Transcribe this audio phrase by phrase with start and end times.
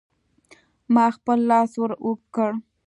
[0.93, 2.51] ما خپل لاس ور اوږد کړ.